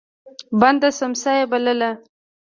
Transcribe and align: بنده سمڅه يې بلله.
بنده 0.59 0.89
سمڅه 0.99 1.31
يې 1.37 1.43
بلله. 1.51 1.91